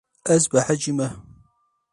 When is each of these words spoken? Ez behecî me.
Ez 0.35 0.43
behecî 0.51 0.91
me. 0.97 1.07